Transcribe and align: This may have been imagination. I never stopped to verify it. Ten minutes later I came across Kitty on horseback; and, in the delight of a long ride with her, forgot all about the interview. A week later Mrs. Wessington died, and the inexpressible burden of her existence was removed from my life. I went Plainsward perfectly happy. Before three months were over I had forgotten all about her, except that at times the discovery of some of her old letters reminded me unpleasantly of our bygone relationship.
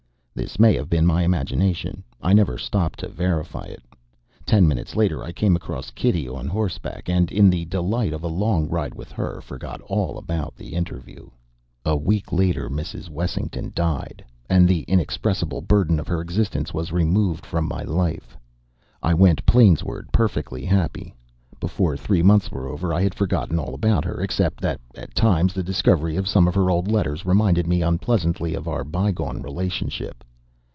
This 0.33 0.57
may 0.59 0.73
have 0.75 0.89
been 0.89 1.09
imagination. 1.09 2.03
I 2.21 2.31
never 2.31 2.57
stopped 2.57 2.99
to 2.99 3.09
verify 3.09 3.65
it. 3.65 3.83
Ten 4.45 4.65
minutes 4.65 4.95
later 4.95 5.23
I 5.23 5.33
came 5.33 5.57
across 5.57 5.91
Kitty 5.91 6.27
on 6.27 6.47
horseback; 6.47 7.09
and, 7.09 7.29
in 7.31 7.49
the 7.49 7.65
delight 7.65 8.13
of 8.13 8.23
a 8.23 8.29
long 8.29 8.67
ride 8.69 8.95
with 8.95 9.11
her, 9.11 9.41
forgot 9.41 9.81
all 9.81 10.17
about 10.17 10.55
the 10.55 10.69
interview. 10.73 11.29
A 11.85 11.97
week 11.97 12.31
later 12.31 12.69
Mrs. 12.69 13.09
Wessington 13.09 13.73
died, 13.75 14.23
and 14.49 14.67
the 14.67 14.81
inexpressible 14.83 15.59
burden 15.61 15.99
of 15.99 16.07
her 16.07 16.21
existence 16.21 16.73
was 16.73 16.93
removed 16.93 17.45
from 17.45 17.67
my 17.67 17.83
life. 17.83 18.37
I 19.03 19.13
went 19.13 19.45
Plainsward 19.45 20.13
perfectly 20.13 20.63
happy. 20.63 21.13
Before 21.59 21.95
three 21.95 22.23
months 22.23 22.49
were 22.49 22.67
over 22.67 22.91
I 22.91 23.03
had 23.03 23.13
forgotten 23.13 23.59
all 23.59 23.75
about 23.75 24.03
her, 24.05 24.19
except 24.21 24.61
that 24.61 24.81
at 24.95 25.13
times 25.13 25.53
the 25.53 25.61
discovery 25.61 26.15
of 26.15 26.27
some 26.27 26.47
of 26.47 26.55
her 26.55 26.71
old 26.71 26.87
letters 26.91 27.23
reminded 27.23 27.67
me 27.67 27.83
unpleasantly 27.83 28.55
of 28.55 28.67
our 28.67 28.83
bygone 28.83 29.43
relationship. 29.43 30.23